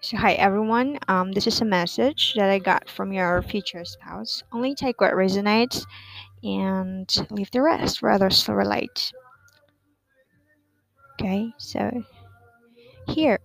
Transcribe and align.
So, 0.00 0.16
hi 0.16 0.34
everyone. 0.34 0.98
Um, 1.08 1.32
this 1.32 1.46
is 1.46 1.60
a 1.60 1.64
message 1.64 2.34
that 2.36 2.48
I 2.50 2.58
got 2.60 2.88
from 2.88 3.12
your 3.12 3.42
future 3.42 3.84
spouse. 3.84 4.42
Only 4.52 4.74
take 4.74 5.00
what 5.00 5.12
resonates 5.14 5.84
and 6.42 7.08
leave 7.30 7.50
the 7.50 7.62
rest 7.62 7.98
for 7.98 8.10
others 8.10 8.44
to 8.44 8.54
relate. 8.54 9.12
Okay, 11.14 11.52
so 11.58 11.90
here, 13.08 13.40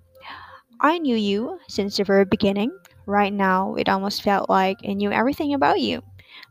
I 0.79 0.99
knew 0.99 1.15
you 1.15 1.59
since 1.67 1.97
the 1.97 2.03
very 2.03 2.25
beginning. 2.25 2.71
Right 3.07 3.33
now, 3.33 3.75
it 3.75 3.89
almost 3.89 4.21
felt 4.21 4.49
like 4.49 4.77
I 4.87 4.93
knew 4.93 5.11
everything 5.11 5.53
about 5.55 5.81
you. 5.81 6.03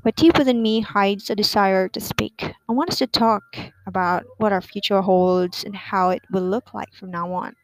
But 0.02 0.16
deep 0.16 0.36
within 0.36 0.62
me 0.62 0.80
hides 0.80 1.30
a 1.30 1.36
desire 1.36 1.88
to 1.88 2.00
speak. 2.00 2.42
I 2.42 2.72
want 2.72 2.90
us 2.90 2.98
to 2.98 3.06
talk 3.06 3.44
about 3.86 4.24
what 4.38 4.52
our 4.52 4.62
future 4.62 5.00
holds 5.00 5.64
and 5.64 5.76
how 5.76 6.10
it 6.10 6.22
will 6.32 6.42
look 6.42 6.74
like 6.74 6.92
from 6.94 7.10
now 7.12 7.32
on. 7.32 7.54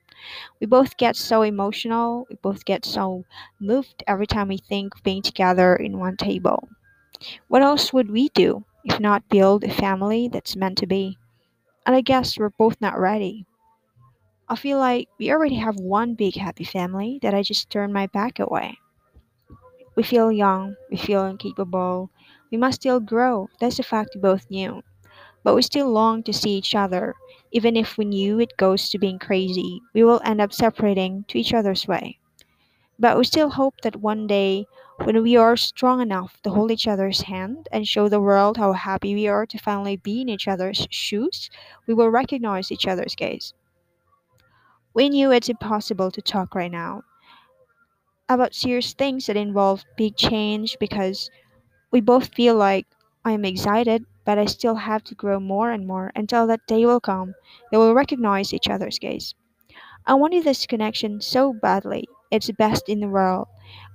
We 0.60 0.66
both 0.66 0.96
get 0.96 1.16
so 1.16 1.42
emotional, 1.42 2.26
we 2.30 2.36
both 2.36 2.64
get 2.64 2.84
so 2.84 3.24
moved 3.60 4.04
every 4.06 4.26
time 4.26 4.48
we 4.48 4.59
think 4.59 4.95
of 4.96 5.02
being 5.02 5.22
together 5.22 5.76
in 5.76 5.98
one 5.98 6.16
table. 6.16 6.68
What 7.48 7.62
else 7.62 7.92
would 7.92 8.10
we 8.10 8.30
do 8.30 8.64
if 8.84 9.00
not 9.00 9.28
build 9.28 9.64
a 9.64 9.70
family 9.70 10.28
that's 10.28 10.56
meant 10.56 10.78
to 10.78 10.86
be? 10.86 11.18
And 11.86 11.96
I 11.96 12.02
guess 12.02 12.38
we're 12.38 12.50
both 12.50 12.80
not 12.80 12.98
ready. 12.98 13.46
I 14.46 14.56
feel 14.56 14.76
like 14.78 15.09
we 15.18 15.30
already 15.32 15.54
have 15.54 15.76
one 15.76 16.12
big 16.14 16.34
happy 16.34 16.64
family 16.64 17.18
that 17.23 17.32
I 17.32 17.42
just 17.42 17.70
turned 17.70 17.95
my 17.95 18.09
back 18.09 18.38
away. 18.38 18.76
We 19.96 20.02
feel 20.02 20.32
young, 20.32 20.76
we 20.90 20.96
feel 20.96 21.26
incapable, 21.26 22.09
we 22.50 22.56
must 22.56 22.80
still 22.80 23.00
grow. 23.00 23.50
That's 23.60 23.78
a 23.78 23.82
fact 23.82 24.12
we 24.14 24.20
both 24.23 24.48
knew. 24.50 24.82
But 25.45 25.54
we 25.54 25.62
still 25.62 25.90
long 25.90 26.23
to 26.24 26.32
see 26.32 26.52
each 26.52 26.74
other. 26.74 27.14
Even 27.52 27.77
if 27.77 27.98
we 27.98 28.05
knew 28.05 28.41
it 28.41 28.57
goes 28.57 28.91
to 28.91 28.98
being 28.98 29.19
crazy, 29.19 29.83
we 29.95 30.02
will 30.05 30.20
end 30.25 30.41
up 30.41 30.52
separating 30.52 31.25
to 31.29 31.38
each 31.38 31.52
other's 31.55 31.87
way. 31.88 32.19
But 32.98 33.19
we 33.19 33.24
still 33.24 33.51
hope 33.51 33.80
that 33.83 33.97
one 33.97 34.27
day, 34.27 34.66
when 35.05 35.23
we 35.23 35.37
are 35.37 35.57
strong 35.57 36.01
enough 36.01 36.40
to 36.43 36.51
hold 36.51 36.71
each 36.71 36.87
other's 36.87 37.23
hand 37.23 37.68
and 37.73 37.88
show 37.88 38.09
the 38.09 38.21
world 38.21 38.57
how 38.59 38.73
happy 38.73 39.15
we 39.15 39.27
are 39.29 39.46
to 39.46 39.59
finally 39.59 39.96
be 39.96 40.21
in 40.21 40.29
each 40.29 40.46
other's 40.49 40.87
shoes, 40.90 41.51
we 41.87 41.95
will 41.95 42.10
recognize 42.10 42.71
each 42.71 42.87
other's 42.87 43.15
gaze. 43.15 43.55
We 44.93 45.09
knew 45.09 45.33
it's 45.33 45.49
impossible 45.49 46.10
to 46.10 46.21
talk 46.21 46.55
right 46.55 46.71
now 46.71 47.05
about 48.29 48.55
serious 48.55 48.95
things 48.95 49.27
that 49.27 49.37
involve 49.37 49.85
big 49.96 50.16
change 50.16 50.77
because 50.80 51.30
we 51.90 52.01
both 52.01 52.35
feel 52.35 52.55
like 52.57 52.87
I'm 53.24 53.45
excited, 53.45 54.05
but 54.29 54.38
I 54.38 54.46
still 54.46 54.76
have 54.76 55.04
to 55.07 55.16
grow 55.16 55.40
more 55.40 55.73
and 55.73 55.88
more 55.88 56.12
until 56.16 56.46
that 56.48 56.68
day 56.68 56.87
will 56.87 57.01
come 57.01 57.34
that 57.73 57.80
we'll 57.80 57.96
recognize 57.96 58.54
each 58.54 58.71
other's 58.71 59.01
gaze. 59.01 59.34
I 60.07 60.15
wanted 60.15 60.45
this 60.45 60.66
connection 60.66 61.21
so 61.21 61.52
badly. 61.52 62.09
It's 62.32 62.49
the 62.49 62.52
best 62.54 62.88
in 62.88 63.01
the 63.01 63.09
world. 63.09 63.49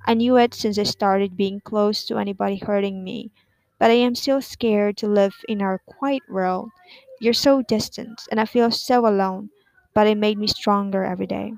I 0.05 0.13
knew 0.13 0.37
it 0.37 0.53
since 0.53 0.79
I 0.79 0.83
started 0.83 1.35
being 1.35 1.59
close 1.59 2.05
to 2.05 2.17
anybody 2.17 2.55
hurting 2.57 3.03
me. 3.03 3.31
But 3.79 3.91
I 3.91 3.95
am 3.95 4.15
still 4.15 4.41
scared 4.41 4.97
to 4.97 5.07
live 5.07 5.35
in 5.49 5.61
our 5.61 5.79
quiet 5.79 6.23
world. 6.29 6.69
You're 7.19 7.33
so 7.33 7.61
distant, 7.61 8.21
and 8.31 8.39
I 8.39 8.45
feel 8.45 8.71
so 8.71 9.05
alone. 9.05 9.49
But 9.93 10.07
it 10.07 10.17
made 10.17 10.37
me 10.37 10.47
stronger 10.47 11.03
every 11.03 11.27
day. 11.27 11.53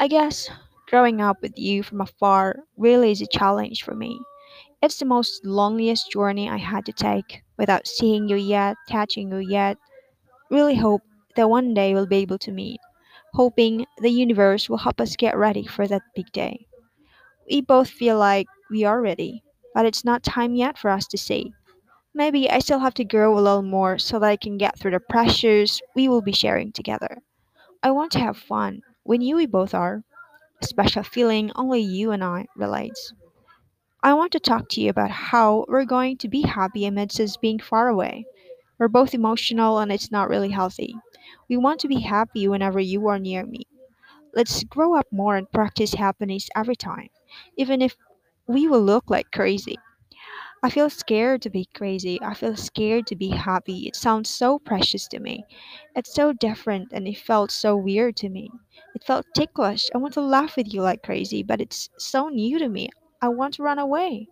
I 0.00 0.08
guess 0.08 0.50
growing 0.88 1.20
up 1.20 1.42
with 1.42 1.56
you 1.56 1.84
from 1.84 2.00
afar 2.00 2.64
really 2.76 3.12
is 3.12 3.22
a 3.22 3.26
challenge 3.28 3.84
for 3.84 3.94
me. 3.94 4.18
It's 4.82 4.98
the 4.98 5.06
most 5.06 5.44
loneliest 5.46 6.10
journey 6.10 6.46
I 6.50 6.58
had 6.58 6.84
to 6.84 6.92
take 6.92 7.42
without 7.56 7.86
seeing 7.86 8.28
you 8.28 8.36
yet, 8.36 8.76
touching 8.90 9.32
you 9.32 9.38
yet. 9.38 9.78
Really 10.50 10.76
hope 10.76 11.02
that 11.36 11.50
one 11.50 11.74
day 11.74 11.94
we'll 11.94 12.06
be 12.06 12.18
able 12.18 12.38
to 12.38 12.52
meet 12.52 12.80
hoping 13.34 13.86
the 13.98 14.10
universe 14.10 14.68
will 14.68 14.78
help 14.78 15.00
us 15.00 15.16
get 15.16 15.36
ready 15.38 15.66
for 15.66 15.86
that 15.88 16.02
big 16.14 16.32
day. 16.32 16.66
We 17.50 17.60
both 17.60 17.90
feel 17.90 18.18
like 18.18 18.46
we 18.70 18.84
are 18.84 19.02
ready, 19.02 19.42
but 19.74 19.84
it's 19.86 20.04
not 20.06 20.22
time 20.22 20.54
yet 20.54 20.78
for 20.78 20.90
us 20.90 21.06
to 21.08 21.18
say. 21.18 21.52
Maybe 22.14 22.50
I 22.50 22.60
still 22.60 22.80
have 22.80 22.94
to 22.94 23.04
grow 23.04 23.38
a 23.38 23.40
little 23.40 23.62
more 23.62 23.98
so 23.98 24.18
that 24.20 24.28
I 24.28 24.36
can 24.36 24.58
get 24.58 24.78
through 24.78 24.92
the 24.92 25.00
pressures 25.00 25.82
we 25.96 26.08
will 26.08 26.22
be 26.22 26.32
sharing 26.32 26.72
together. 26.72 27.18
I 27.82 27.92
want 27.92 28.12
to 28.12 28.20
have 28.20 28.38
fun. 28.38 28.82
We 29.04 29.18
knew 29.18 29.36
we 29.36 29.46
both 29.46 29.74
are. 29.74 30.04
A 30.62 30.66
special 30.66 31.02
feeling 31.02 31.52
only 31.56 31.80
you 31.80 32.12
and 32.12 32.24
I 32.24 32.46
relates. 32.56 33.12
I 34.02 34.12
want 34.12 34.30
to 34.32 34.40
talk 34.40 34.68
to 34.70 34.80
you 34.82 34.90
about 34.90 35.10
how 35.10 35.64
we're 35.66 35.86
going 35.86 36.18
to 36.18 36.28
be 36.28 36.42
happy 36.42 36.84
amidst 36.84 37.18
us 37.18 37.38
being 37.38 37.58
far 37.58 37.88
away. 37.88 38.26
We're 38.78 38.88
both 38.88 39.14
emotional 39.14 39.78
and 39.78 39.90
it's 39.90 40.10
not 40.10 40.28
really 40.28 40.50
healthy. 40.50 40.94
We 41.48 41.56
want 41.56 41.80
to 41.80 41.88
be 41.88 42.00
happy 42.00 42.46
whenever 42.46 42.78
you 42.78 43.08
are 43.08 43.18
near 43.18 43.46
me. 43.46 43.62
Let's 44.34 44.64
grow 44.64 44.94
up 44.96 45.06
more 45.12 45.36
and 45.36 45.50
practice 45.52 45.94
happiness 45.94 46.48
every 46.56 46.76
time, 46.76 47.10
even 47.56 47.82
if 47.82 47.96
we 48.46 48.68
will 48.68 48.82
look 48.82 49.10
like 49.10 49.32
crazy. 49.32 49.78
I 50.62 50.70
feel 50.70 50.90
scared 50.90 51.42
to 51.42 51.50
be 51.50 51.66
crazy. 51.74 52.18
I 52.22 52.34
feel 52.34 52.56
scared 52.56 53.06
to 53.08 53.16
be 53.16 53.30
happy. 53.30 53.86
It 53.88 53.96
sounds 53.96 54.30
so 54.30 54.58
precious 54.58 55.06
to 55.08 55.20
me. 55.20 55.44
It's 55.94 56.14
so 56.14 56.32
different 56.32 56.92
and 56.92 57.06
it 57.06 57.18
felt 57.18 57.50
so 57.50 57.76
weird 57.76 58.16
to 58.18 58.30
me. 58.30 58.50
It 58.94 59.04
felt 59.04 59.26
ticklish. 59.34 59.90
I 59.94 59.98
want 59.98 60.14
to 60.14 60.22
laugh 60.22 60.56
with 60.56 60.72
you 60.72 60.82
like 60.82 61.02
crazy, 61.02 61.42
but 61.42 61.60
it's 61.60 61.90
so 61.98 62.28
new 62.28 62.58
to 62.58 62.68
me. 62.68 62.88
I 63.22 63.28
want 63.28 63.54
to 63.54 63.62
run 63.62 63.78
away. 63.78 64.28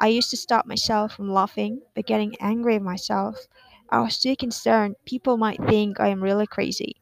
I 0.00 0.08
used 0.08 0.30
to 0.30 0.36
stop 0.36 0.66
myself 0.66 1.14
from 1.14 1.32
laughing 1.32 1.82
by 1.96 2.02
getting 2.02 2.36
angry 2.40 2.76
at 2.76 2.82
myself. 2.82 3.48
I 3.90 4.00
was 4.00 4.20
too 4.20 4.36
concerned 4.36 4.96
people 5.06 5.36
might 5.38 5.64
think 5.64 6.00
I 6.00 6.08
am 6.08 6.22
really 6.22 6.46
crazy. 6.46 6.96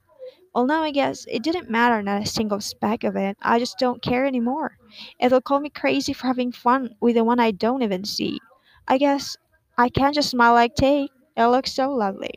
Well, 0.55 0.67
now 0.67 0.83
I 0.83 0.93
guess 0.93 1.27
it 1.29 1.43
didn't 1.43 1.71
matter, 1.71 2.03
not 2.03 2.23
a 2.23 2.27
single 2.27 2.61
speck 2.61 3.05
of 3.05 3.17
it. 3.17 3.37
I 3.43 3.59
just 3.59 3.79
don't 3.79 4.03
care 4.03 4.27
anymore. 4.27 4.79
It'll 5.21 5.41
call 5.41 5.61
me 5.61 5.71
crazy 5.71 6.13
for 6.13 6.29
having 6.29 6.53
fun 6.53 6.97
with 7.01 7.17
the 7.17 7.25
one 7.25 7.41
I 7.41 7.53
don't 7.53 7.83
even 7.83 8.05
see. 8.05 8.41
I 8.89 8.99
guess 8.99 9.37
I 9.79 9.89
can't 9.91 10.15
just 10.15 10.31
smile 10.31 10.55
like 10.55 10.75
Tay. 10.77 11.09
It 11.37 11.47
looks 11.47 11.73
so 11.73 11.91
lovely. 11.93 12.35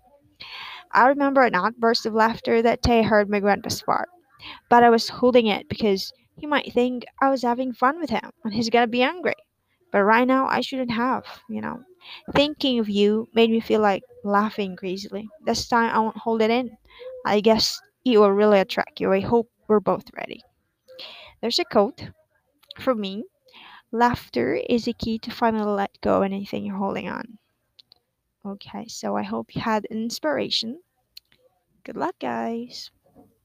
I 0.94 1.08
remember 1.08 1.42
an 1.42 1.56
outburst 1.56 2.06
of 2.06 2.14
laughter 2.14 2.62
that 2.62 2.82
Tay 2.82 3.04
heard 3.04 3.30
my 3.30 3.42
grandpa's 3.42 3.82
fart, 3.82 4.08
but 4.70 4.84
I 4.84 4.90
was 4.90 5.10
holding 5.10 5.48
it 5.48 5.70
because 5.70 6.14
he 6.38 6.48
might 6.48 6.74
think 6.74 7.06
I 7.22 7.30
was 7.30 7.44
having 7.44 7.74
fun 7.74 8.00
with 8.00 8.10
him 8.10 8.32
and 8.44 8.54
he's 8.54 8.70
gonna 8.70 8.88
be 8.88 9.04
angry. 9.04 9.36
But 9.92 10.04
right 10.04 10.28
now, 10.28 10.48
I 10.48 10.62
shouldn't 10.62 10.92
have, 10.92 11.24
you 11.48 11.62
know. 11.62 11.84
Thinking 12.34 12.80
of 12.80 12.90
you 12.90 13.28
made 13.34 13.52
me 13.52 13.60
feel 13.60 13.80
like 13.80 14.04
laughing 14.24 14.76
crazily. 14.76 15.30
This 15.46 15.68
time, 15.68 15.96
I 15.96 16.00
won't 16.00 16.18
hold 16.18 16.42
it 16.42 16.50
in. 16.50 16.78
I 17.26 17.40
guess 17.40 17.80
it 18.04 18.18
will 18.18 18.32
really 18.32 18.60
attract 18.60 19.00
you. 19.00 19.12
I 19.14 19.20
hope 19.20 19.50
we're 19.68 19.80
both 19.80 20.06
ready. 20.18 20.42
There's 21.42 21.60
a 21.60 21.66
quote 21.66 22.10
from 22.80 23.02
me 23.02 23.26
Laughter 23.92 24.56
is 24.56 24.86
the 24.86 24.94
key 24.94 25.20
to 25.20 25.30
finally 25.30 25.72
let 25.72 26.02
go 26.02 26.24
anything 26.24 26.66
you're 26.66 26.78
holding 26.78 27.08
on. 27.08 27.38
Okay, 28.44 28.88
so 28.88 29.16
I 29.16 29.22
hope 29.22 29.56
you 29.56 29.62
had 29.62 29.86
inspiration. 29.86 30.82
Good 31.84 31.96
luck, 31.96 32.16
guys. 32.20 32.90